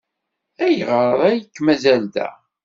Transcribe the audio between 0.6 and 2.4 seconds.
Ayɣer ay k-mazal da?